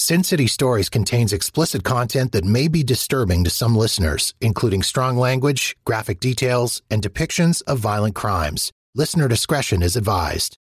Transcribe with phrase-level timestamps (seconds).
[0.00, 5.16] Sin City Stories contains explicit content that may be disturbing to some listeners, including strong
[5.16, 8.70] language, graphic details, and depictions of violent crimes.
[8.94, 10.56] Listener discretion is advised.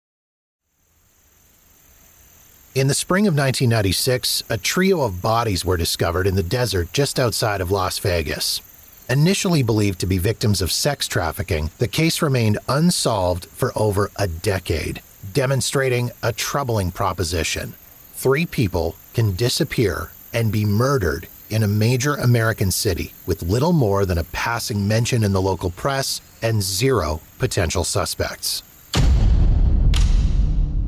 [2.75, 7.19] In the spring of 1996, a trio of bodies were discovered in the desert just
[7.19, 8.61] outside of Las Vegas.
[9.09, 14.29] Initially believed to be victims of sex trafficking, the case remained unsolved for over a
[14.29, 15.01] decade,
[15.33, 17.73] demonstrating a troubling proposition.
[18.13, 24.05] Three people can disappear and be murdered in a major American city with little more
[24.05, 28.61] than a passing mention in the local press and zero potential suspects.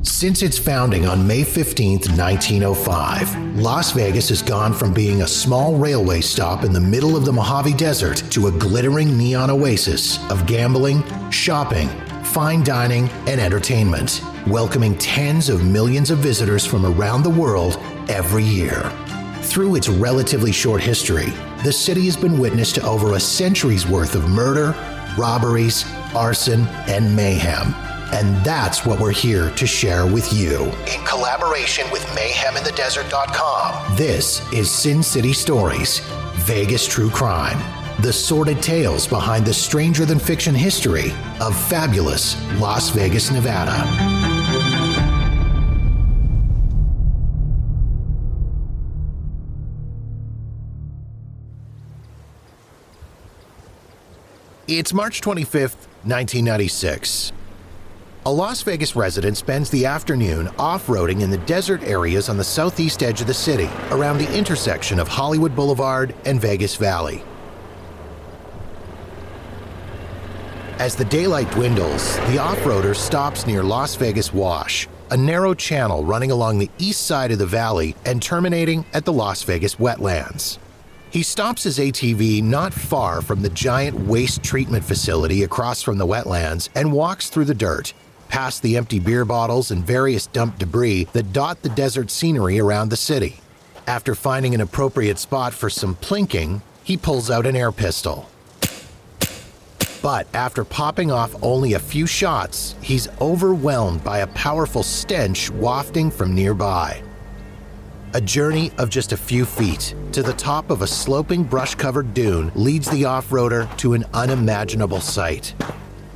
[0.02, 5.76] Since its founding on May 15, 1905, Las Vegas has gone from being a small
[5.76, 10.46] railway stop in the middle of the Mojave Desert to a glittering neon oasis of
[10.46, 11.88] gambling, shopping,
[12.24, 17.78] fine dining, and entertainment, welcoming tens of millions of visitors from around the world
[18.08, 18.90] every year.
[19.42, 21.32] Through its relatively short history,
[21.64, 24.74] the city has been witness to over a century's worth of murder,
[25.16, 25.84] robberies,
[26.14, 27.74] arson, and mayhem.
[28.12, 30.64] And that's what we're here to share with you.
[30.92, 36.00] In collaboration with mayheminthedesert.com, this is Sin City Stories,
[36.46, 37.58] Vegas True Crime.
[38.00, 44.27] The sordid tales behind the stranger than fiction history of fabulous Las Vegas, Nevada.
[54.70, 57.32] It's March 25th, 1996.
[58.26, 62.44] A Las Vegas resident spends the afternoon off roading in the desert areas on the
[62.44, 67.22] southeast edge of the city, around the intersection of Hollywood Boulevard and Vegas Valley.
[70.78, 76.04] As the daylight dwindles, the off roader stops near Las Vegas Wash, a narrow channel
[76.04, 80.58] running along the east side of the valley and terminating at the Las Vegas wetlands.
[81.10, 86.06] He stops his ATV not far from the giant waste treatment facility across from the
[86.06, 87.94] wetlands and walks through the dirt,
[88.28, 92.90] past the empty beer bottles and various dumped debris that dot the desert scenery around
[92.90, 93.40] the city.
[93.86, 98.28] After finding an appropriate spot for some plinking, he pulls out an air pistol.
[100.02, 106.10] But after popping off only a few shots, he's overwhelmed by a powerful stench wafting
[106.10, 107.02] from nearby.
[108.14, 112.14] A journey of just a few feet to the top of a sloping brush covered
[112.14, 115.54] dune leads the off roader to an unimaginable sight.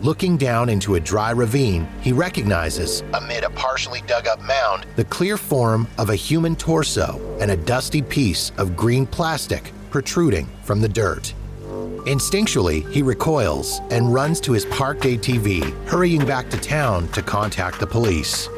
[0.00, 5.04] Looking down into a dry ravine, he recognizes, amid a partially dug up mound, the
[5.04, 10.80] clear form of a human torso and a dusty piece of green plastic protruding from
[10.80, 11.34] the dirt.
[12.06, 17.78] Instinctually, he recoils and runs to his parked ATV, hurrying back to town to contact
[17.78, 18.48] the police.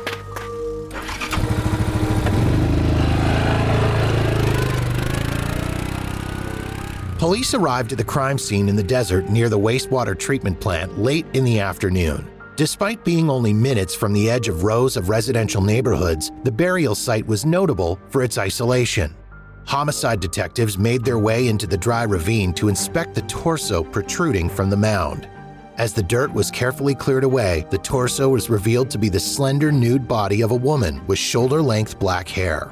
[7.24, 11.24] Police arrived at the crime scene in the desert near the wastewater treatment plant late
[11.32, 12.30] in the afternoon.
[12.54, 17.26] Despite being only minutes from the edge of rows of residential neighborhoods, the burial site
[17.26, 19.16] was notable for its isolation.
[19.64, 24.68] Homicide detectives made their way into the dry ravine to inspect the torso protruding from
[24.68, 25.26] the mound.
[25.78, 29.72] As the dirt was carefully cleared away, the torso was revealed to be the slender
[29.72, 32.70] nude body of a woman with shoulder length black hair.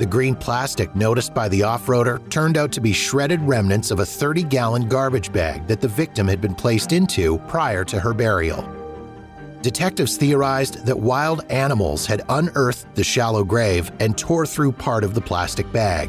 [0.00, 4.00] The green plastic noticed by the off roader turned out to be shredded remnants of
[4.00, 8.14] a 30 gallon garbage bag that the victim had been placed into prior to her
[8.14, 8.66] burial.
[9.60, 15.12] Detectives theorized that wild animals had unearthed the shallow grave and tore through part of
[15.12, 16.08] the plastic bag.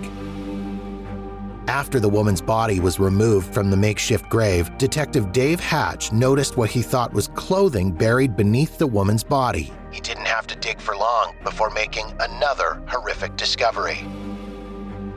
[1.68, 6.72] After the woman's body was removed from the makeshift grave, Detective Dave Hatch noticed what
[6.72, 9.72] he thought was clothing buried beneath the woman's body.
[9.92, 14.00] He didn't have to dig for long before making another horrific discovery.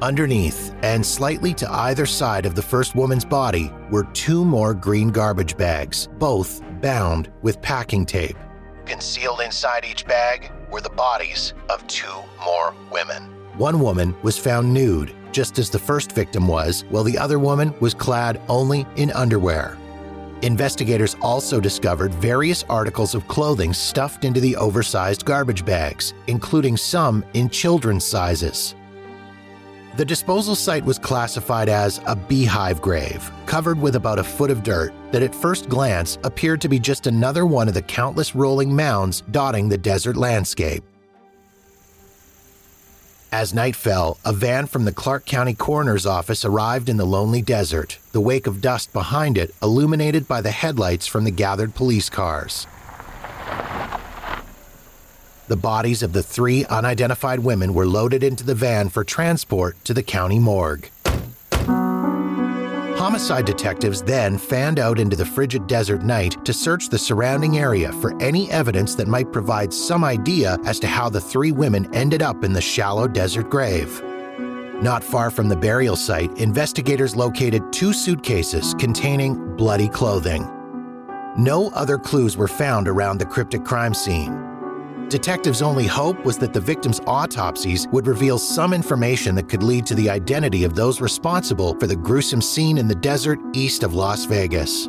[0.03, 5.09] Underneath, and slightly to either side of the first woman's body, were two more green
[5.09, 8.37] garbage bags, both bound with packing tape.
[8.85, 13.34] Concealed inside each bag were the bodies of two more women.
[13.57, 17.73] One woman was found nude, just as the first victim was, while the other woman
[17.81, 19.79] was clad only in underwear.
[20.43, 27.25] Investigators also discovered various articles of clothing stuffed into the oversized garbage bags, including some
[27.35, 28.75] in children's sizes.
[29.97, 34.65] The disposal site was classified as a beehive grave, covered with about a foot of
[34.65, 38.75] dirt that at first glance appeared to be just another one of the countless rolling
[38.75, 40.83] mounds dotting the desert landscape.
[43.35, 47.43] As night fell, a van from the Clark County Coroner's Office arrived in the lonely
[47.43, 52.09] desert, the wake of dust behind it illuminated by the headlights from the gathered police
[52.09, 52.69] cars.
[55.49, 59.93] the bodies of the three unidentified women were loaded into the van for transport to
[59.93, 60.89] the county morgue.
[63.05, 67.93] Homicide detectives then fanned out into the frigid desert night to search the surrounding area
[67.93, 72.23] for any evidence that might provide some idea as to how the three women ended
[72.23, 74.03] up in the shallow desert grave.
[74.81, 80.49] Not far from the burial site, investigators located two suitcases containing bloody clothing.
[81.37, 84.44] No other clues were found around the cryptic crime scene.
[85.09, 89.87] Detectives' only hope was that the victims' autopsies would reveal some information that could lead
[89.87, 93.95] to the identity of those responsible for the gruesome scene in the desert east of
[93.95, 94.89] Las Vegas.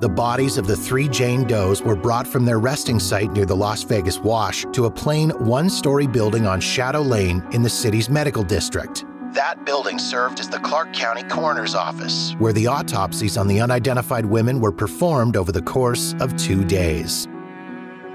[0.00, 3.54] The bodies of the three Jane Does were brought from their resting site near the
[3.54, 8.10] Las Vegas Wash to a plain one story building on Shadow Lane in the city's
[8.10, 9.04] medical district.
[9.32, 14.26] That building served as the Clark County Coroner's Office, where the autopsies on the unidentified
[14.26, 17.28] women were performed over the course of two days.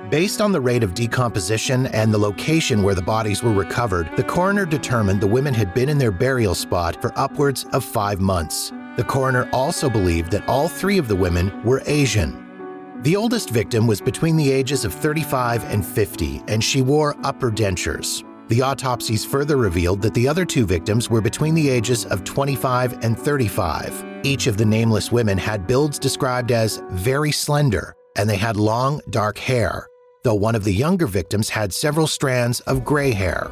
[0.09, 4.23] Based on the rate of decomposition and the location where the bodies were recovered, the
[4.23, 8.71] coroner determined the women had been in their burial spot for upwards of five months.
[8.95, 13.01] The coroner also believed that all three of the women were Asian.
[13.01, 17.51] The oldest victim was between the ages of 35 and 50, and she wore upper
[17.51, 18.23] dentures.
[18.47, 23.03] The autopsies further revealed that the other two victims were between the ages of 25
[23.03, 24.05] and 35.
[24.23, 29.01] Each of the nameless women had builds described as very slender, and they had long,
[29.09, 29.89] dark hair
[30.27, 33.49] though one of the younger victims had several strands of gray hair.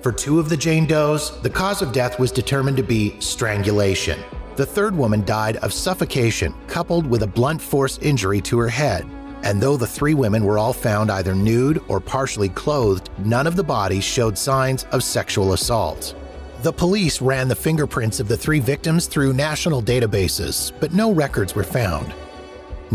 [0.00, 4.18] For two of the Jane Does, the cause of death was determined to be strangulation.
[4.56, 9.06] The third woman died of suffocation coupled with a blunt force injury to her head.
[9.42, 13.54] And though the three women were all found either nude or partially clothed, none of
[13.54, 16.14] the bodies showed signs of sexual assault.
[16.62, 21.54] The police ran the fingerprints of the three victims through national databases, but no records
[21.54, 22.14] were found.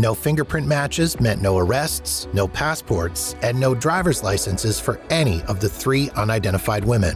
[0.00, 5.60] No fingerprint matches meant no arrests, no passports, and no driver's licenses for any of
[5.60, 7.14] the three unidentified women.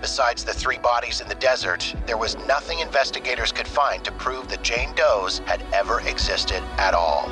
[0.00, 4.48] Besides the three bodies in the desert, there was nothing investigators could find to prove
[4.48, 7.28] that Jane Doe's had ever existed at all.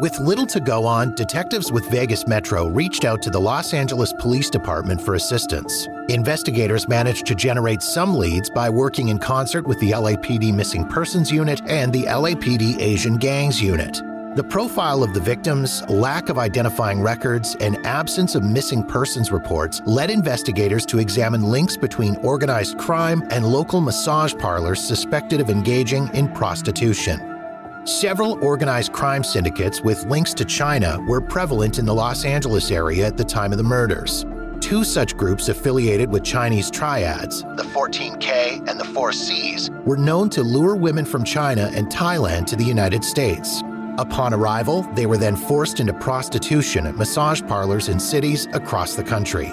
[0.00, 4.12] With little to go on, detectives with Vegas Metro reached out to the Los Angeles
[4.12, 5.88] Police Department for assistance.
[6.08, 11.32] Investigators managed to generate some leads by working in concert with the LAPD Missing Persons
[11.32, 14.00] Unit and the LAPD Asian Gangs Unit.
[14.36, 19.82] The profile of the victims, lack of identifying records, and absence of missing persons reports
[19.84, 26.08] led investigators to examine links between organized crime and local massage parlors suspected of engaging
[26.14, 27.37] in prostitution.
[27.84, 33.06] Several organized crime syndicates with links to China were prevalent in the Los Angeles area
[33.06, 34.26] at the time of the murders.
[34.60, 40.28] Two such groups affiliated with Chinese triads, the 14K and the Four Seas, were known
[40.30, 43.62] to lure women from China and Thailand to the United States.
[43.98, 49.04] Upon arrival, they were then forced into prostitution at massage parlors in cities across the
[49.04, 49.52] country.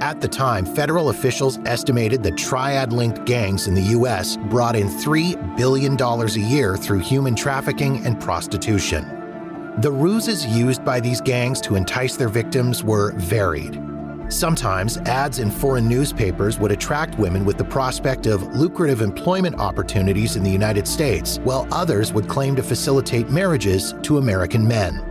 [0.00, 4.36] At the time, federal officials estimated that triad linked gangs in the U.S.
[4.36, 9.74] brought in $3 billion a year through human trafficking and prostitution.
[9.78, 13.82] The ruses used by these gangs to entice their victims were varied.
[14.28, 20.36] Sometimes ads in foreign newspapers would attract women with the prospect of lucrative employment opportunities
[20.36, 25.07] in the United States, while others would claim to facilitate marriages to American men.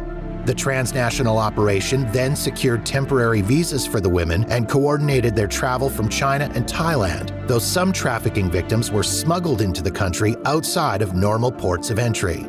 [0.48, 6.08] The transnational operation then secured temporary visas for the women and coordinated their travel from
[6.08, 11.52] China and Thailand, though some trafficking victims were smuggled into the country outside of normal
[11.52, 12.46] ports of entry.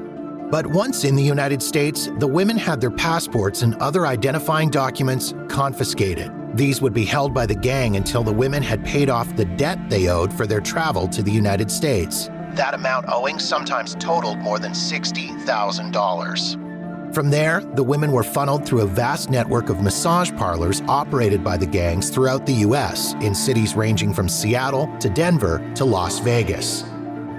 [0.49, 5.35] But once in the United States, the women had their passports and other identifying documents
[5.49, 6.31] confiscated.
[6.57, 9.91] These would be held by the gang until the women had paid off the debt
[9.91, 12.29] they owed for their travel to the United States.
[12.53, 16.68] That amount owing sometimes totaled more than $60,000.
[17.13, 21.57] From there, the women were funneled through a vast network of massage parlors operated by
[21.57, 26.83] the gangs throughout the U.S., in cities ranging from Seattle to Denver to Las Vegas.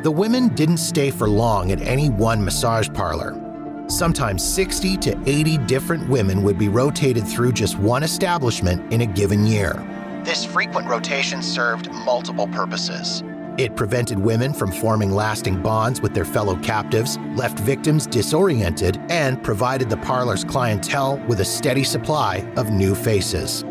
[0.01, 3.35] The women didn't stay for long at any one massage parlor.
[3.87, 9.05] Sometimes 60 to 80 different women would be rotated through just one establishment in a
[9.05, 9.73] given year.
[10.23, 13.23] This frequent rotation served multiple purposes.
[13.59, 19.43] It prevented women from forming lasting bonds with their fellow captives, left victims disoriented, and
[19.43, 23.65] provided the parlor's clientele with a steady supply of new faces.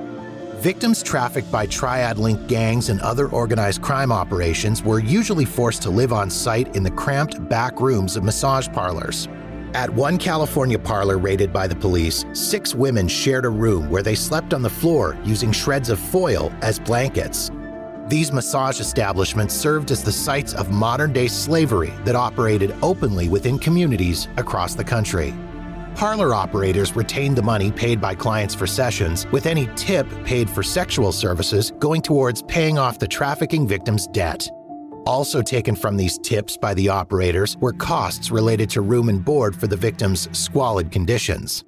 [0.56, 5.90] Victims trafficked by triad linked gangs and other organized crime operations were usually forced to
[5.90, 9.26] live on site in the cramped back rooms of massage parlors.
[9.72, 14.14] At one California parlor raided by the police, six women shared a room where they
[14.14, 17.50] slept on the floor using shreds of foil as blankets.
[18.08, 23.58] These massage establishments served as the sites of modern day slavery that operated openly within
[23.58, 25.34] communities across the country.
[25.94, 30.62] Parlor operators retained the money paid by clients for sessions, with any tip paid for
[30.62, 34.48] sexual services going towards paying off the trafficking victim's debt.
[35.04, 39.54] Also taken from these tips by the operators were costs related to room and board
[39.54, 41.62] for the victim's squalid conditions.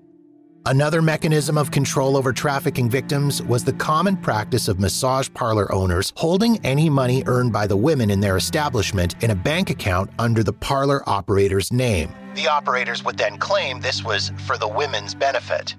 [0.66, 6.12] Another mechanism of control over trafficking victims was the common practice of massage parlor owners
[6.16, 10.42] holding any money earned by the women in their establishment in a bank account under
[10.42, 12.12] the parlor operator's name.
[12.34, 15.76] The operators would then claim this was for the women's benefit.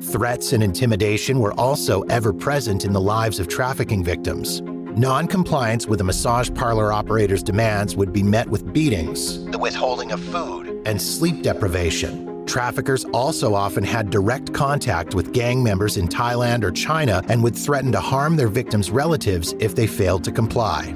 [0.00, 4.62] Threats and intimidation were also ever present in the lives of trafficking victims.
[4.62, 10.12] Non compliance with a massage parlor operator's demands would be met with beatings, the withholding
[10.12, 12.33] of food, and sleep deprivation.
[12.46, 17.56] Traffickers also often had direct contact with gang members in Thailand or China and would
[17.56, 20.94] threaten to harm their victims' relatives if they failed to comply.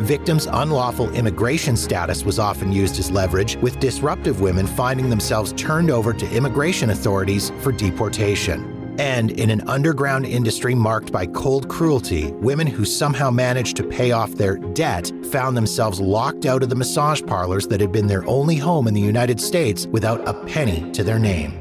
[0.00, 5.90] Victims' unlawful immigration status was often used as leverage, with disruptive women finding themselves turned
[5.90, 8.79] over to immigration authorities for deportation.
[9.00, 14.12] And in an underground industry marked by cold cruelty, women who somehow managed to pay
[14.12, 18.28] off their debt found themselves locked out of the massage parlors that had been their
[18.28, 21.56] only home in the United States without a penny to their name.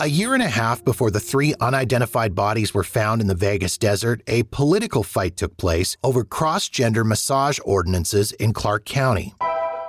[0.00, 3.76] A year and a half before the three unidentified bodies were found in the Vegas
[3.76, 9.34] desert, a political fight took place over cross gender massage ordinances in Clark County.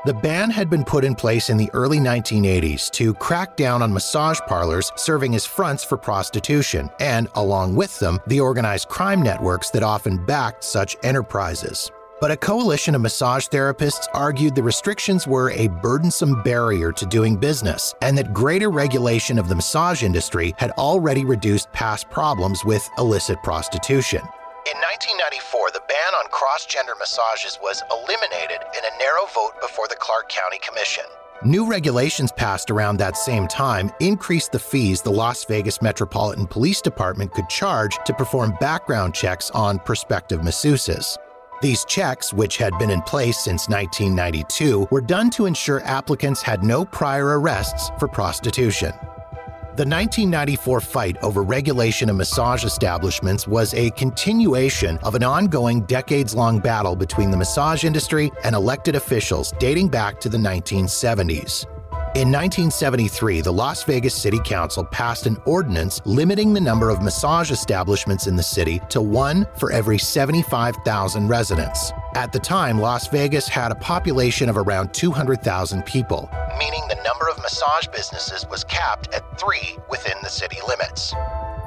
[0.06, 3.94] The ban had been put in place in the early 1980s to crack down on
[3.94, 9.70] massage parlors serving as fronts for prostitution, and along with them, the organized crime networks
[9.70, 11.90] that often backed such enterprises.
[12.20, 17.38] But a coalition of massage therapists argued the restrictions were a burdensome barrier to doing
[17.38, 22.90] business, and that greater regulation of the massage industry had already reduced past problems with
[22.98, 24.22] illicit prostitution.
[24.66, 29.90] In 1994, the ban on cross gender massages was eliminated in a narrow vote before
[29.90, 31.04] the Clark County Commission.
[31.44, 36.80] New regulations passed around that same time increased the fees the Las Vegas Metropolitan Police
[36.80, 41.18] Department could charge to perform background checks on prospective masseuses.
[41.62, 46.64] These checks, which had been in place since 1992, were done to ensure applicants had
[46.64, 48.94] no prior arrests for prostitution.
[49.76, 56.36] The 1994 fight over regulation of massage establishments was a continuation of an ongoing decades
[56.36, 61.66] long battle between the massage industry and elected officials dating back to the 1970s.
[62.16, 67.50] In 1973, the Las Vegas City Council passed an ordinance limiting the number of massage
[67.50, 71.92] establishments in the city to one for every 75,000 residents.
[72.14, 76.30] At the time, Las Vegas had a population of around 200,000 people,
[76.60, 81.16] meaning the number of massage businesses was capped at three within the city limits.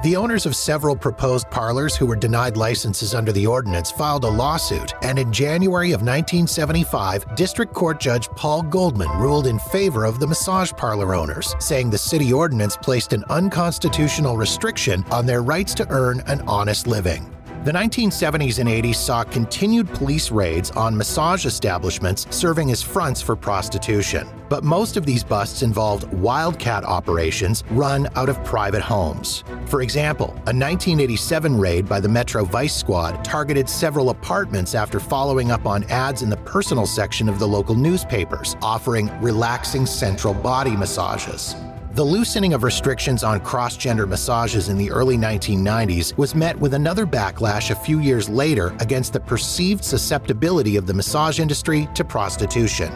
[0.03, 4.29] The owners of several proposed parlors who were denied licenses under the ordinance filed a
[4.29, 10.19] lawsuit, and in January of 1975, District Court Judge Paul Goldman ruled in favor of
[10.19, 15.73] the massage parlor owners, saying the city ordinance placed an unconstitutional restriction on their rights
[15.73, 17.35] to earn an honest living.
[17.63, 23.35] The 1970s and 80s saw continued police raids on massage establishments serving as fronts for
[23.35, 24.25] prostitution.
[24.47, 29.43] But most of these busts involved wildcat operations run out of private homes.
[29.65, 35.51] For example, a 1987 raid by the Metro Vice Squad targeted several apartments after following
[35.51, 40.77] up on ads in the personal section of the local newspapers offering relaxing central body
[40.77, 41.55] massages.
[41.97, 46.75] The loosening of restrictions on cross gender massages in the early 1990s was met with
[46.75, 52.05] another backlash a few years later against the perceived susceptibility of the massage industry to
[52.05, 52.93] prostitution.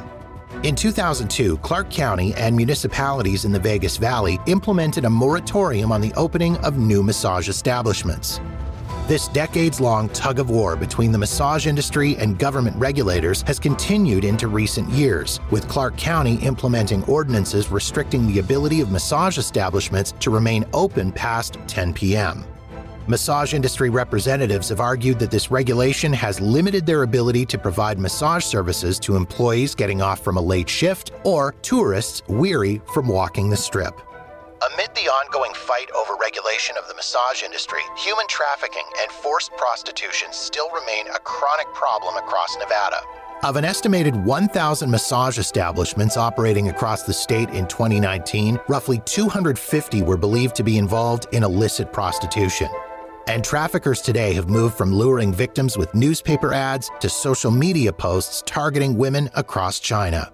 [0.61, 6.13] In 2002, Clark County and municipalities in the Vegas Valley implemented a moratorium on the
[6.13, 8.39] opening of new massage establishments.
[9.11, 14.23] This decades long tug of war between the massage industry and government regulators has continued
[14.23, 20.29] into recent years, with Clark County implementing ordinances restricting the ability of massage establishments to
[20.29, 22.45] remain open past 10 p.m.
[23.07, 28.45] Massage industry representatives have argued that this regulation has limited their ability to provide massage
[28.45, 33.57] services to employees getting off from a late shift or tourists weary from walking the
[33.57, 33.93] strip.
[34.69, 40.27] Amid the ongoing fight over regulation of the massage industry, human trafficking and forced prostitution
[40.31, 42.97] still remain a chronic problem across Nevada.
[43.41, 50.15] Of an estimated 1,000 massage establishments operating across the state in 2019, roughly 250 were
[50.15, 52.69] believed to be involved in illicit prostitution.
[53.25, 58.43] And traffickers today have moved from luring victims with newspaper ads to social media posts
[58.45, 60.31] targeting women across China.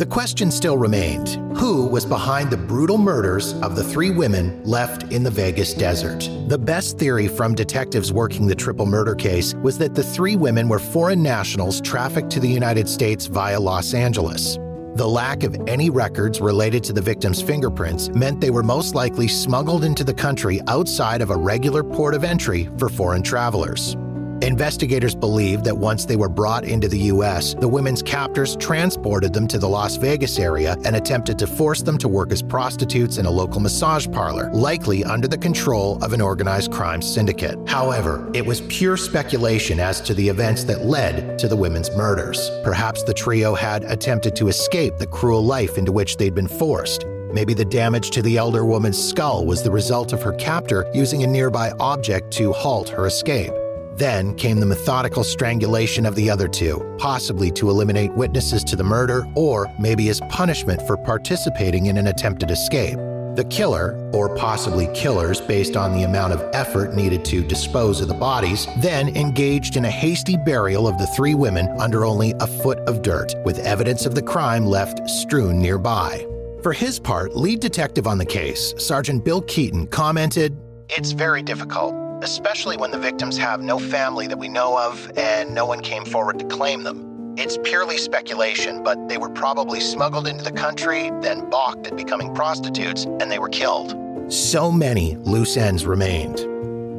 [0.00, 1.28] The question still remained
[1.58, 6.26] who was behind the brutal murders of the three women left in the Vegas desert?
[6.48, 10.70] The best theory from detectives working the triple murder case was that the three women
[10.70, 14.56] were foreign nationals trafficked to the United States via Los Angeles.
[14.94, 19.28] The lack of any records related to the victims' fingerprints meant they were most likely
[19.28, 23.98] smuggled into the country outside of a regular port of entry for foreign travelers.
[24.42, 29.46] Investigators believe that once they were brought into the U.S., the women's captors transported them
[29.46, 33.26] to the Las Vegas area and attempted to force them to work as prostitutes in
[33.26, 37.58] a local massage parlor, likely under the control of an organized crime syndicate.
[37.68, 42.50] However, it was pure speculation as to the events that led to the women's murders.
[42.64, 47.04] Perhaps the trio had attempted to escape the cruel life into which they'd been forced.
[47.30, 51.24] Maybe the damage to the elder woman's skull was the result of her captor using
[51.24, 53.52] a nearby object to halt her escape.
[54.00, 58.82] Then came the methodical strangulation of the other two, possibly to eliminate witnesses to the
[58.82, 62.96] murder or maybe as punishment for participating in an attempted escape.
[63.36, 68.08] The killer, or possibly killers based on the amount of effort needed to dispose of
[68.08, 72.46] the bodies, then engaged in a hasty burial of the three women under only a
[72.46, 76.26] foot of dirt, with evidence of the crime left strewn nearby.
[76.62, 80.56] For his part, lead detective on the case, Sergeant Bill Keaton, commented
[80.88, 85.54] It's very difficult especially when the victims have no family that we know of and
[85.54, 87.34] no one came forward to claim them.
[87.36, 92.34] It's purely speculation, but they were probably smuggled into the country, then balked at becoming
[92.34, 93.94] prostitutes, and they were killed.
[94.32, 96.40] So many loose ends remained.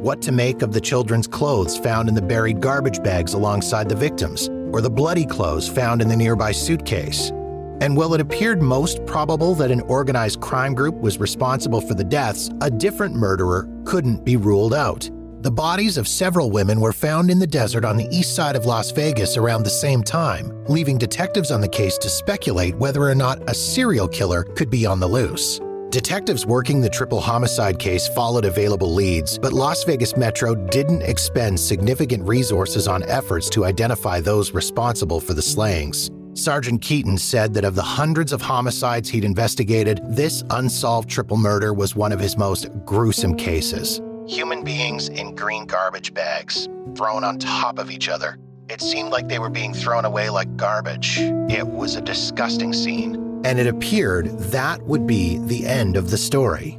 [0.02, 3.94] What to make of the children's clothes found in the buried garbage bags alongside the
[3.94, 7.30] victims, or the bloody clothes found in the nearby suitcase?
[7.82, 12.04] And while it appeared most probable that an organized crime group was responsible for the
[12.04, 15.10] deaths, a different murderer couldn't be ruled out.
[15.40, 18.66] The bodies of several women were found in the desert on the east side of
[18.66, 23.16] Las Vegas around the same time, leaving detectives on the case to speculate whether or
[23.16, 25.58] not a serial killer could be on the loose.
[25.90, 31.58] Detectives working the triple homicide case followed available leads, but Las Vegas Metro didn't expend
[31.58, 36.12] significant resources on efforts to identify those responsible for the slayings.
[36.34, 41.74] Sergeant Keaton said that of the hundreds of homicides he'd investigated, this unsolved triple murder
[41.74, 44.00] was one of his most gruesome cases.
[44.26, 48.38] Human beings in green garbage bags, thrown on top of each other.
[48.70, 51.18] It seemed like they were being thrown away like garbage.
[51.18, 53.42] It was a disgusting scene.
[53.44, 56.78] And it appeared that would be the end of the story.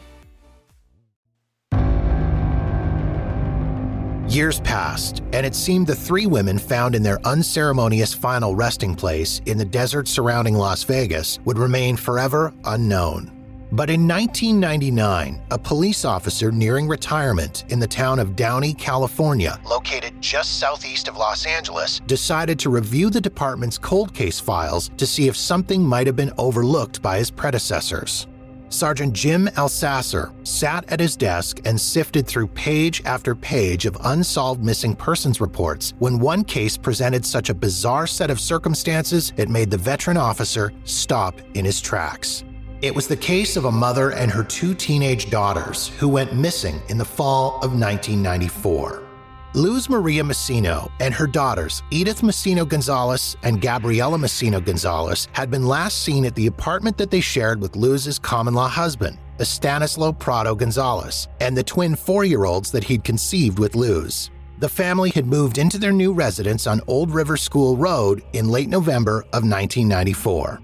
[4.31, 9.41] Years passed, and it seemed the three women found in their unceremonious final resting place
[9.45, 13.29] in the desert surrounding Las Vegas would remain forever unknown.
[13.73, 20.21] But in 1999, a police officer nearing retirement in the town of Downey, California, located
[20.21, 25.27] just southeast of Los Angeles, decided to review the department's cold case files to see
[25.27, 28.27] if something might have been overlooked by his predecessors.
[28.71, 34.63] Sergeant Jim Elsasser sat at his desk and sifted through page after page of unsolved
[34.63, 39.69] missing persons reports when one case presented such a bizarre set of circumstances it made
[39.69, 42.45] the veteran officer stop in his tracks.
[42.81, 46.81] It was the case of a mother and her two teenage daughters who went missing
[46.87, 49.10] in the fall of 1994.
[49.53, 55.67] Luz Maria Mucino and her daughters, Edith Mucino Gonzalez and Gabriela Mucino Gonzalez, had been
[55.67, 60.55] last seen at the apartment that they shared with Luz's common law husband, Estanislao Prado
[60.55, 64.31] Gonzalez, and the twin four year olds that he'd conceived with Luz.
[64.59, 68.69] The family had moved into their new residence on Old River School Road in late
[68.69, 70.61] November of 1994.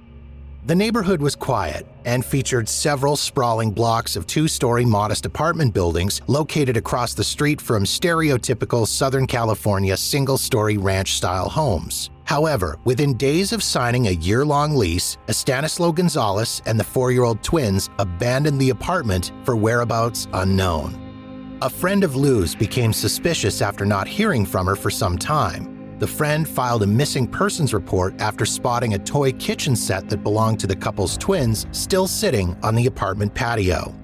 [0.68, 6.20] The neighborhood was quiet and featured several sprawling blocks of two story modest apartment buildings
[6.28, 12.10] located across the street from stereotypical Southern California single story ranch style homes.
[12.26, 17.24] However, within days of signing a year long lease, Estanislao Gonzalez and the four year
[17.24, 21.58] old twins abandoned the apartment for whereabouts unknown.
[21.62, 26.08] A friend of Luz became suspicious after not hearing from her for some time the
[26.08, 30.68] friend filed a missing persons report after spotting a toy kitchen set that belonged to
[30.68, 33.96] the couple's twins still sitting on the apartment patio.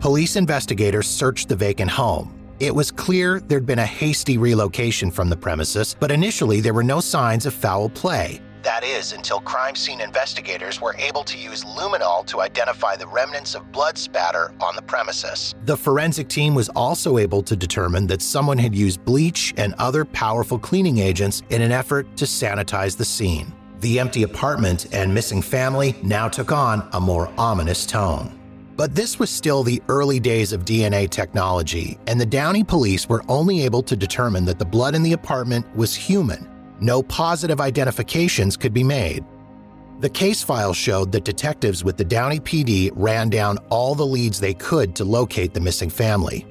[0.00, 2.38] Police investigators searched the vacant home.
[2.60, 6.84] It was clear there'd been a hasty relocation from the premises, but initially there were
[6.84, 8.40] no signs of foul play.
[8.62, 13.56] That is, until crime scene investigators were able to use luminol to identify the remnants
[13.56, 15.54] of blood spatter on the premises.
[15.64, 20.04] The forensic team was also able to determine that someone had used bleach and other
[20.04, 23.52] powerful cleaning agents in an effort to sanitize the scene.
[23.80, 28.38] The empty apartment and missing family now took on a more ominous tone.
[28.76, 33.24] But this was still the early days of DNA technology, and the Downey police were
[33.28, 36.48] only able to determine that the blood in the apartment was human.
[36.80, 39.24] No positive identifications could be made.
[40.00, 44.40] The case file showed that detectives with the Downey PD ran down all the leads
[44.40, 46.44] they could to locate the missing family.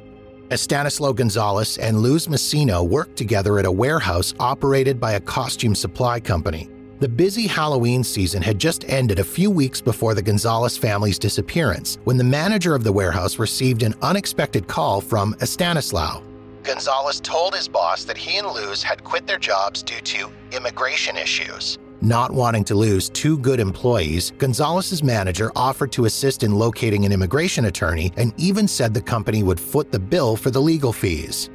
[0.50, 6.20] Estanislao Gonzalez and Luz Mucino worked together at a warehouse operated by a costume supply
[6.20, 6.70] company.
[7.00, 11.98] The busy Halloween season had just ended a few weeks before the Gonzalez family's disappearance
[12.04, 16.31] when the manager of the warehouse received an unexpected call from Estanislao.
[16.64, 21.18] Gonzalez told his boss that he and Luz had quit their jobs due to immigration
[21.18, 21.78] issues.
[22.02, 27.12] Not wanting to lose two good employees, Gonzalez's manager offered to assist in locating an
[27.12, 31.52] immigration attorney and even said the company would foot the bill for the legal fees.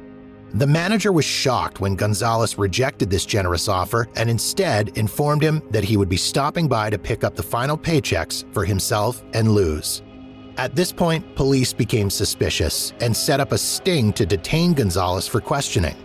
[0.53, 5.83] The manager was shocked when Gonzalez rejected this generous offer and instead informed him that
[5.83, 10.01] he would be stopping by to pick up the final paychecks for himself and Luz.
[10.57, 15.39] At this point, police became suspicious and set up a sting to detain Gonzalez for
[15.39, 15.95] questioning.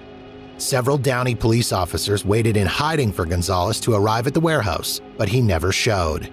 [0.59, 5.29] Several Downey police officers waited in hiding for Gonzalez to arrive at the warehouse, but
[5.29, 6.31] he never showed.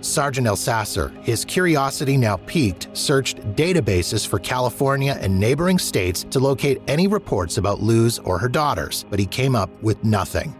[0.00, 6.82] Sergeant Elsasser, his curiosity now piqued, searched databases for California and neighboring states to locate
[6.88, 10.56] any reports about Luz or her daughters, but he came up with nothing.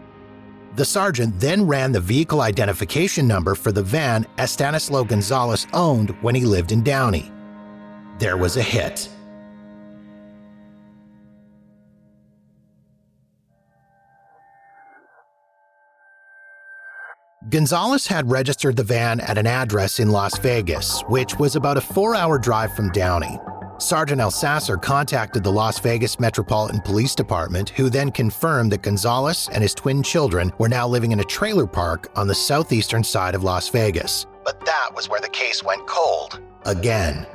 [0.79, 6.35] The sergeant then ran the vehicle identification number for the van Estanislao Gonzalez owned when
[6.35, 7.29] he lived in Downey.
[8.17, 9.09] There was a hit.
[17.49, 21.81] Gonzalez had registered the van at an address in Las Vegas, which was about a
[21.81, 23.37] four hour drive from Downey.
[23.79, 29.61] Sergeant Elsasser contacted the Las Vegas Metropolitan Police Department, who then confirmed that Gonzalez and
[29.61, 33.43] his twin children were now living in a trailer park on the southeastern side of
[33.43, 34.25] Las Vegas.
[34.43, 36.41] But that was where the case went cold.
[36.65, 37.25] Again.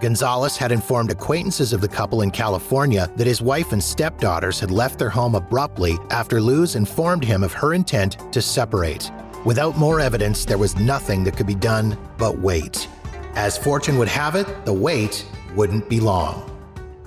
[0.00, 4.72] Gonzalez had informed acquaintances of the couple in California that his wife and stepdaughters had
[4.72, 9.12] left their home abruptly after Luz informed him of her intent to separate.
[9.44, 12.88] Without more evidence, there was nothing that could be done but wait.
[13.36, 16.50] As fortune would have it, the wait wouldn't be long.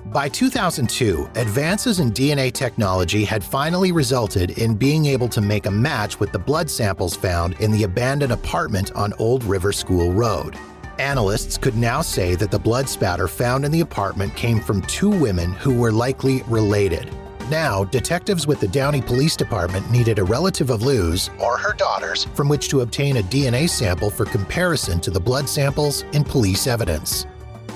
[0.08, 5.72] By 2002, advances in DNA technology had finally resulted in being able to make a
[5.72, 10.56] match with the blood samples found in the abandoned apartment on Old River School Road.
[10.98, 15.10] Analysts could now say that the blood spatter found in the apartment came from two
[15.10, 17.14] women who were likely related.
[17.50, 22.24] Now, detectives with the Downey Police Department needed a relative of Luz, or her daughters,
[22.34, 26.66] from which to obtain a DNA sample for comparison to the blood samples in police
[26.66, 27.26] evidence.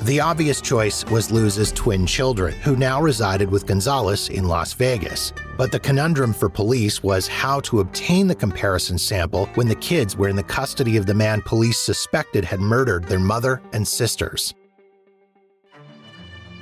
[0.04, 5.32] The obvious choice was Luz's twin children, who now resided with Gonzalez in Las Vegas.
[5.58, 10.18] But the conundrum for police was how to obtain the comparison sample when the kids
[10.18, 14.56] were in the custody of the man police suspected had murdered their mother and sisters.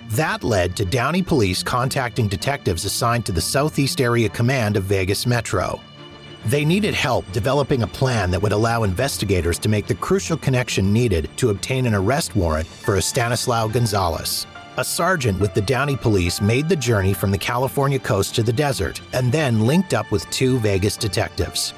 [0.09, 5.25] That led to Downey Police contacting detectives assigned to the Southeast Area Command of Vegas
[5.25, 5.79] Metro.
[6.49, 10.91] They needed help developing a plan that would allow investigators to make the crucial connection
[10.91, 14.47] needed to obtain an arrest warrant for Estanislao Gonzalez.
[14.77, 18.51] A sergeant with the Downey Police made the journey from the California coast to the
[18.51, 21.75] desert and then linked up with two Vegas detectives.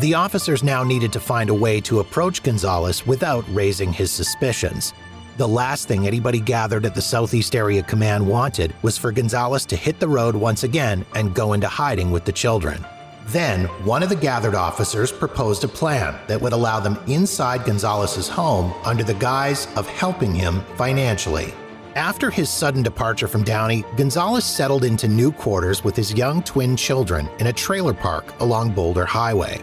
[0.00, 4.92] The officers now needed to find a way to approach Gonzalez without raising his suspicions,
[5.38, 9.76] the last thing anybody gathered at the Southeast Area Command wanted was for Gonzalez to
[9.76, 12.84] hit the road once again and go into hiding with the children.
[13.32, 18.28] Then, one of the gathered officers proposed a plan that would allow them inside Gonzalez's
[18.28, 21.54] home under the guise of helping him financially.
[21.94, 26.76] After his sudden departure from Downey, Gonzalez settled into new quarters with his young twin
[26.76, 29.62] children in a trailer park along Boulder Highway.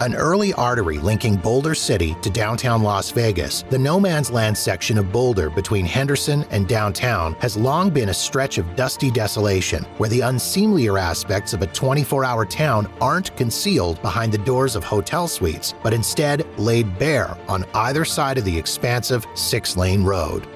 [0.00, 4.96] An early artery linking Boulder City to downtown Las Vegas, the no man's land section
[4.96, 10.08] of Boulder between Henderson and downtown has long been a stretch of dusty desolation where
[10.08, 15.28] the unseemlier aspects of a 24 hour town aren't concealed behind the doors of hotel
[15.28, 20.48] suites, but instead laid bare on either side of the expansive six lane road.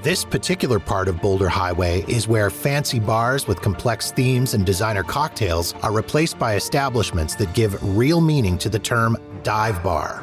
[0.00, 5.02] This particular part of Boulder Highway is where fancy bars with complex themes and designer
[5.02, 10.22] cocktails are replaced by establishments that give real meaning to the term dive bar.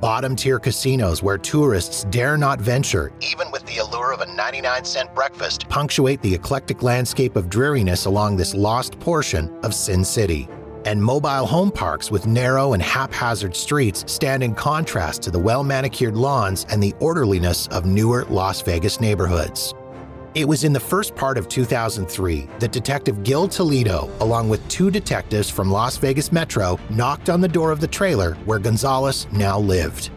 [0.00, 4.84] bottom tier casinos where tourists dare not venture, even with the allure of a 99
[4.84, 10.46] cent breakfast, punctuate the eclectic landscape of dreariness along this lost portion of Sin City.
[10.86, 15.64] And mobile home parks with narrow and haphazard streets stand in contrast to the well
[15.64, 19.74] manicured lawns and the orderliness of newer Las Vegas neighborhoods.
[20.36, 24.92] It was in the first part of 2003 that Detective Gil Toledo, along with two
[24.92, 29.58] detectives from Las Vegas Metro, knocked on the door of the trailer where Gonzalez now
[29.58, 30.10] lived.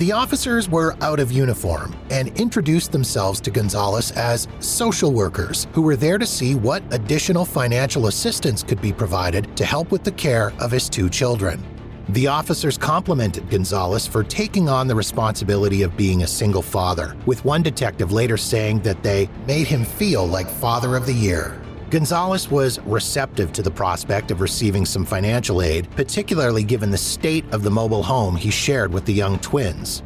[0.00, 5.82] The officers were out of uniform and introduced themselves to Gonzalez as social workers who
[5.82, 10.12] were there to see what additional financial assistance could be provided to help with the
[10.12, 11.62] care of his two children.
[12.08, 17.44] The officers complimented Gonzalez for taking on the responsibility of being a single father, with
[17.44, 21.60] one detective later saying that they made him feel like Father of the Year.
[21.90, 27.44] Gonzalez was receptive to the prospect of receiving some financial aid, particularly given the state
[27.52, 30.04] of the mobile home he shared with the young twins.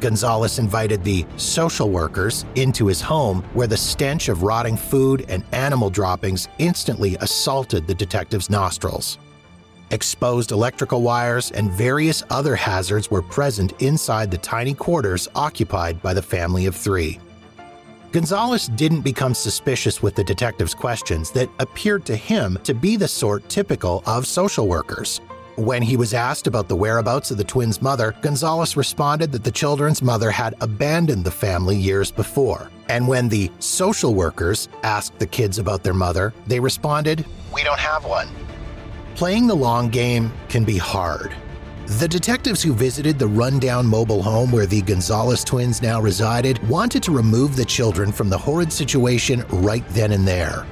[0.00, 5.44] Gonzalez invited the social workers into his home, where the stench of rotting food and
[5.52, 9.18] animal droppings instantly assaulted the detective's nostrils.
[9.90, 16.14] Exposed electrical wires and various other hazards were present inside the tiny quarters occupied by
[16.14, 17.20] the family of three.
[18.10, 23.06] Gonzalez didn't become suspicious with the detective's questions that appeared to him to be the
[23.06, 25.20] sort typical of social workers.
[25.56, 29.50] When he was asked about the whereabouts of the twins' mother, Gonzalez responded that the
[29.50, 32.70] children's mother had abandoned the family years before.
[32.88, 37.78] And when the social workers asked the kids about their mother, they responded, We don't
[37.78, 38.28] have one.
[39.16, 41.34] Playing the long game can be hard.
[41.96, 47.02] The detectives who visited the rundown mobile home where the Gonzalez twins now resided wanted
[47.04, 50.66] to remove the children from the horrid situation right then and there.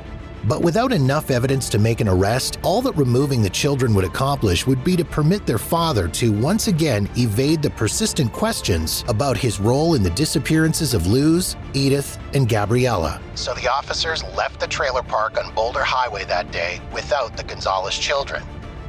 [0.44, 4.66] But without enough evidence to make an arrest, all that removing the children would accomplish
[4.66, 9.58] would be to permit their father to once again evade the persistent questions about his
[9.58, 13.22] role in the disappearances of Luz, Edith, and Gabriela.
[13.36, 17.96] So the officers left the trailer park on Boulder Highway that day without the Gonzalez
[17.96, 18.42] children.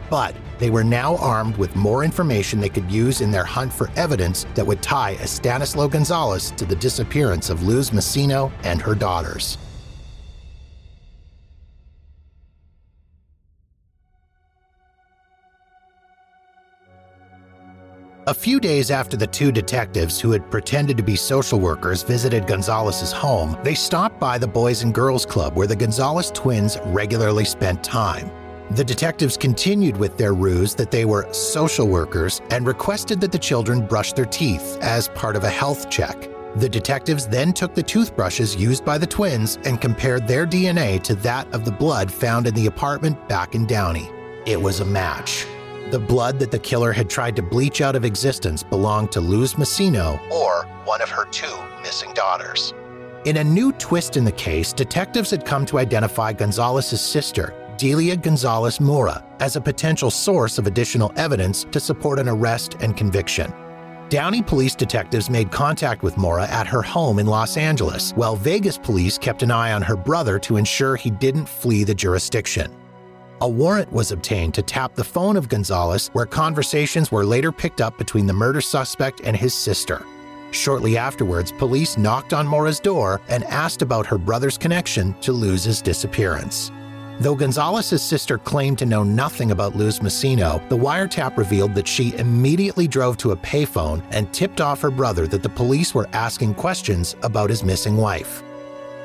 [0.09, 3.89] But they were now armed with more information they could use in their hunt for
[3.95, 9.57] evidence that would tie Estanislao Gonzalez to the disappearance of Luz Mucino and her daughters.
[18.27, 22.45] A few days after the two detectives who had pretended to be social workers visited
[22.45, 27.45] Gonzalez's home, they stopped by the Boys and Girls Club where the Gonzalez twins regularly
[27.45, 28.29] spent time.
[28.71, 33.39] The detectives continued with their ruse that they were social workers and requested that the
[33.39, 36.29] children brush their teeth as part of a health check.
[36.57, 41.15] The detectives then took the toothbrushes used by the twins and compared their DNA to
[41.15, 44.11] that of the blood found in the apartment back in Downey.
[44.45, 45.45] It was a match.
[45.91, 49.53] The blood that the killer had tried to bleach out of existence belonged to Luz
[49.53, 52.73] Mucino or one of her two missing daughters.
[53.23, 58.17] In a new twist in the case, detectives had come to identify Gonzalez's sister, Delia
[58.17, 63.53] Gonzalez Mora, as a potential source of additional evidence to support an arrest and conviction.
[64.09, 68.77] Downey police detectives made contact with Mora at her home in Los Angeles, while Vegas
[68.77, 72.73] police kept an eye on her brother to ensure he didn't flee the jurisdiction.
[73.41, 77.81] A warrant was obtained to tap the phone of Gonzalez, where conversations were later picked
[77.81, 80.03] up between the murder suspect and his sister.
[80.51, 85.81] Shortly afterwards, police knocked on Mora's door and asked about her brother's connection to Luz's
[85.81, 86.71] disappearance.
[87.19, 92.15] Though Gonzalez's sister claimed to know nothing about Luz Mucino, the wiretap revealed that she
[92.15, 96.53] immediately drove to a payphone and tipped off her brother that the police were asking
[96.53, 98.43] questions about his missing wife.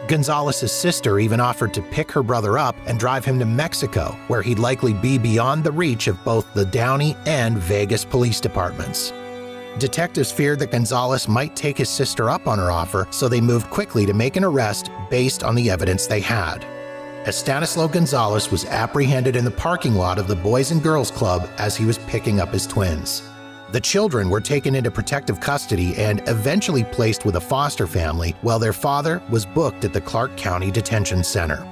[0.09, 4.43] Gonzalez's sister even offered to pick her brother up and drive him to Mexico, where
[4.43, 9.13] he'd likely be beyond the reach of both the Downey and Vegas police departments.
[9.79, 13.71] Detectives feared that Gonzalez might take his sister up on her offer, so they moved
[13.71, 16.67] quickly to make an arrest based on the evidence they had.
[17.25, 21.77] Estanislao Gonzalez was apprehended in the parking lot of the Boys and Girls Club as
[21.77, 23.23] he was picking up his twins.
[23.71, 28.59] The children were taken into protective custody and eventually placed with a foster family, while
[28.59, 31.65] their father was booked at the Clark County Detention Center.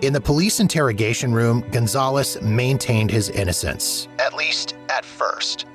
[0.00, 5.66] In the police interrogation room, Gonzalez maintained his innocence, at least at first.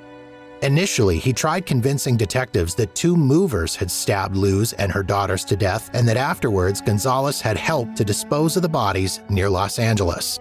[0.62, 5.56] Initially, he tried convincing detectives that two movers had stabbed Luz and her daughters to
[5.56, 10.40] death, and that afterwards Gonzalez had helped to dispose of the bodies near Los Angeles.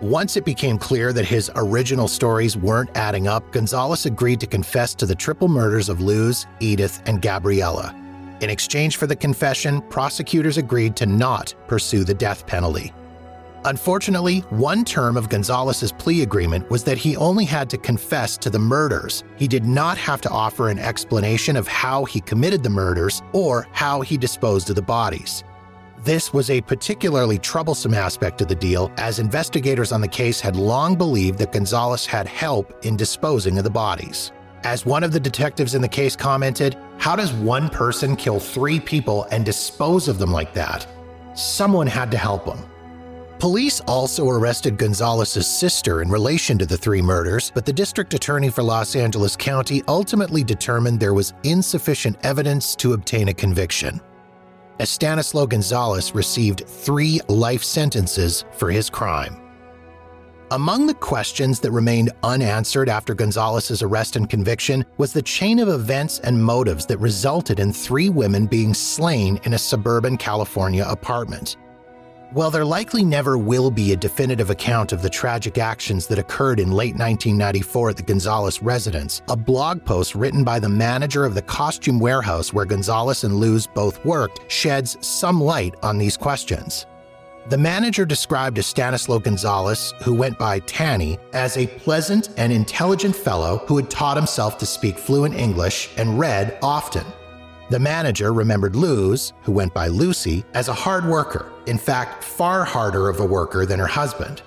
[0.00, 4.94] Once it became clear that his original stories weren't adding up, Gonzalez agreed to confess
[4.94, 7.94] to the triple murders of Luz, Edith, and Gabriela.
[8.40, 12.92] In exchange for the confession, prosecutors agreed to not pursue the death penalty.
[13.66, 18.50] Unfortunately, one term of Gonzalez's plea agreement was that he only had to confess to
[18.50, 19.24] the murders.
[19.36, 23.66] He did not have to offer an explanation of how he committed the murders or
[23.72, 25.44] how he disposed of the bodies.
[26.02, 30.56] This was a particularly troublesome aspect of the deal, as investigators on the case had
[30.56, 34.30] long believed that Gonzalez had help in disposing of the bodies.
[34.64, 38.78] As one of the detectives in the case commented, How does one person kill three
[38.78, 40.86] people and dispose of them like that?
[41.34, 42.58] Someone had to help him.
[43.44, 48.48] Police also arrested Gonzalez's sister in relation to the three murders, but the district attorney
[48.48, 54.00] for Los Angeles County ultimately determined there was insufficient evidence to obtain a conviction.
[54.80, 59.36] Estanislao Gonzalez received three life sentences for his crime.
[60.50, 65.68] Among the questions that remained unanswered after Gonzalez's arrest and conviction was the chain of
[65.68, 71.58] events and motives that resulted in three women being slain in a suburban California apartment.
[72.34, 76.58] While there likely never will be a definitive account of the tragic actions that occurred
[76.58, 81.36] in late 1994 at the Gonzalez residence, a blog post written by the manager of
[81.36, 86.86] the costume warehouse where Gonzalez and Luz both worked sheds some light on these questions.
[87.50, 93.58] The manager described Estanislao Gonzalez, who went by Tanny, as a pleasant and intelligent fellow
[93.68, 97.04] who had taught himself to speak fluent English and read often.
[97.70, 102.62] The manager remembered Luz, who went by Lucy, as a hard worker, in fact, far
[102.62, 104.42] harder of a worker than her husband.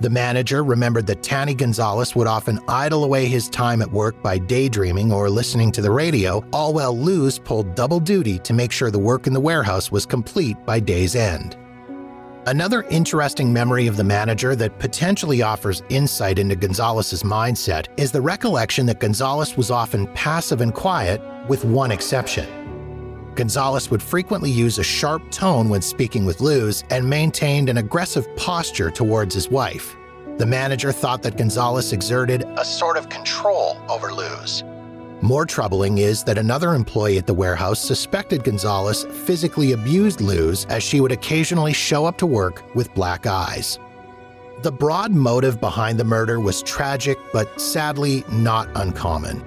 [0.00, 4.38] The manager remembered that Tanny Gonzalez would often idle away his time at work by
[4.38, 8.90] daydreaming or listening to the radio, all while Luz pulled double duty to make sure
[8.90, 11.56] the work in the warehouse was complete by day's end.
[12.46, 18.20] Another interesting memory of the manager that potentially offers insight into Gonzalez's mindset is the
[18.20, 22.46] recollection that Gonzalez was often passive and quiet, with one exception.
[23.34, 28.26] Gonzalez would frequently use a sharp tone when speaking with Luz and maintained an aggressive
[28.36, 29.94] posture towards his wife.
[30.38, 34.64] The manager thought that Gonzalez exerted a sort of control over Luz.
[35.22, 40.82] More troubling is that another employee at the warehouse suspected Gonzalez physically abused Luz as
[40.82, 43.78] she would occasionally show up to work with black eyes.
[44.62, 49.42] The broad motive behind the murder was tragic, but sadly not uncommon.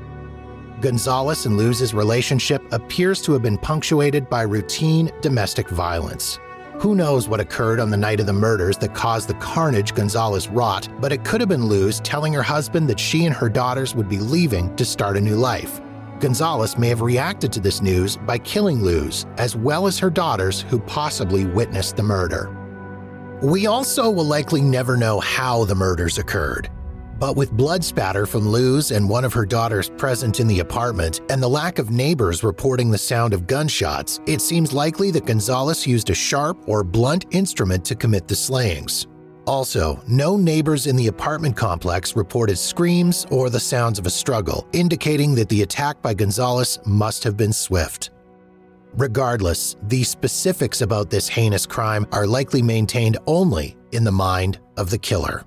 [0.82, 6.40] Gonzalez and Luz's relationship appears to have been punctuated by routine domestic violence.
[6.80, 10.48] Who knows what occurred on the night of the murders that caused the carnage Gonzalez
[10.48, 13.94] wrought, but it could have been Luz telling her husband that she and her daughters
[13.94, 15.82] would be leaving to start a new life.
[16.22, 20.62] Gonzalez may have reacted to this news by killing Luz, as well as her daughters
[20.62, 22.56] who possibly witnessed the murder.
[23.42, 26.70] We also will likely never know how the murders occurred.
[27.20, 31.20] But with blood spatter from Luz and one of her daughters present in the apartment,
[31.30, 35.86] and the lack of neighbors reporting the sound of gunshots, it seems likely that Gonzalez
[35.86, 39.08] used a sharp or blunt instrument to commit the slayings.
[39.46, 44.66] Also, no neighbors in the apartment complex reported screams or the sounds of a struggle,
[44.72, 48.12] indicating that the attack by Gonzalez must have been swift.
[48.94, 54.90] Regardless, the specifics about this heinous crime are likely maintained only in the mind of
[54.90, 55.44] the killer.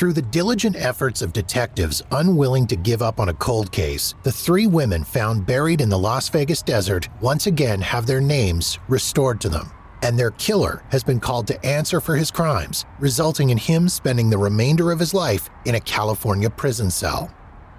[0.00, 4.32] Through the diligent efforts of detectives unwilling to give up on a cold case, the
[4.32, 9.42] three women found buried in the Las Vegas desert once again have their names restored
[9.42, 9.70] to them.
[10.02, 14.30] And their killer has been called to answer for his crimes, resulting in him spending
[14.30, 17.30] the remainder of his life in a California prison cell.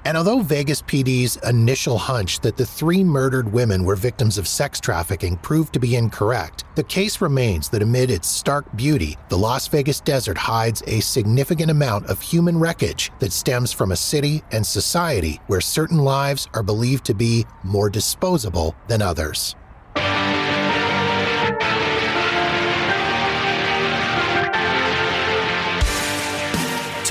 [0.04, 4.80] And although Vegas PD's initial hunch that the three murdered women were victims of sex
[4.80, 9.68] trafficking proved to be incorrect, the case remains that amid its stark beauty, the Las
[9.68, 14.66] Vegas desert hides a significant amount of human wreckage that stems from a city and
[14.66, 19.56] society where certain lives are believed to be more disposable than others.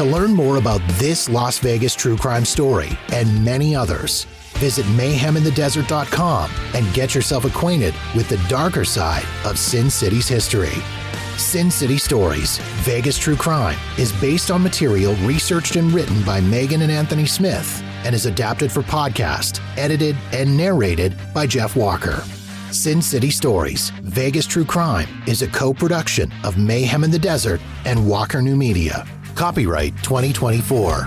[0.01, 6.51] To learn more about this Las Vegas true crime story and many others, visit mayheminthedesert.com
[6.75, 10.73] and get yourself acquainted with the darker side of Sin City's history.
[11.37, 16.81] Sin City Stories, Vegas True Crime, is based on material researched and written by Megan
[16.81, 22.25] and Anthony Smith and is adapted for podcast, edited, and narrated by Jeff Walker.
[22.73, 27.61] Sin City Stories, Vegas True Crime is a co production of Mayhem in the Desert
[27.85, 29.07] and Walker New Media.
[29.35, 31.07] Copyright 2024.